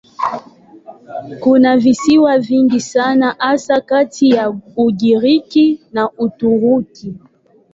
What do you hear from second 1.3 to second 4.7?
Kuna visiwa vingi sana hasa kati ya